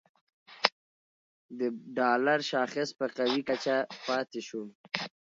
د 1.59 1.59
ډالر 1.97 2.39
شاخص 2.51 2.89
په 2.99 3.05
قوي 3.17 3.41
کچه 3.49 3.75
پاتې 4.05 4.39
شو 4.47 4.63